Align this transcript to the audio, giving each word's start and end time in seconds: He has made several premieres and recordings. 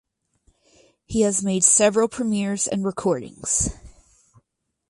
He 1.05 1.21
has 1.21 1.43
made 1.43 1.63
several 1.63 2.07
premieres 2.07 2.65
and 2.67 2.83
recordings. 2.83 3.69